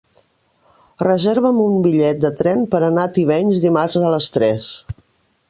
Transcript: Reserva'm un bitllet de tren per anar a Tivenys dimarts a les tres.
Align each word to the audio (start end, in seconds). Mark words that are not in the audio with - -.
Reserva'm 1.03 1.59
un 1.65 1.75
bitllet 1.87 2.23
de 2.23 2.33
tren 2.41 2.65
per 2.73 2.81
anar 2.89 3.05
a 3.05 3.13
Tivenys 3.19 3.61
dimarts 3.67 4.01
a 4.03 4.17
les 4.17 4.35
tres. 4.41 4.75